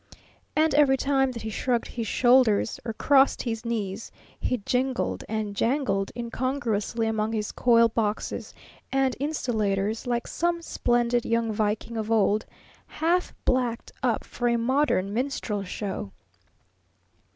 And 0.55 0.73
every 0.73 0.97
time 0.97 1.29
that 1.33 1.43
he 1.43 1.51
shrugged 1.51 1.89
his 1.89 2.07
shoulders 2.07 2.79
or 2.83 2.91
crossed 2.91 3.43
his 3.43 3.63
knees 3.63 4.11
he 4.39 4.57
jingled 4.65 5.23
and 5.29 5.55
jangled 5.55 6.11
incongruously 6.15 7.05
among 7.05 7.33
his 7.33 7.51
coil 7.51 7.87
boxes 7.87 8.51
and 8.91 9.15
insulators, 9.19 10.07
like 10.07 10.25
some 10.25 10.63
splendid 10.63 11.23
young 11.23 11.51
Viking 11.51 11.97
of 11.97 12.09
old, 12.09 12.47
half 12.87 13.35
blacked 13.45 13.91
up 14.01 14.23
for 14.23 14.47
a 14.47 14.57
modern 14.57 15.13
minstrel 15.13 15.63
show. 15.63 16.09